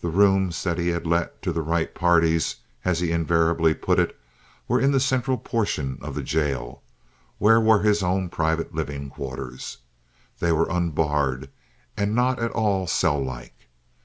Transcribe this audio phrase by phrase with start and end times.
[0.00, 4.18] The rooms that he let to the "right parties," as he invariably put it,
[4.66, 6.82] were in the central portion of the jail,
[7.38, 9.78] where were his own private living quarters.
[10.40, 11.50] They were unbarred,
[11.96, 13.68] and not at all cell like.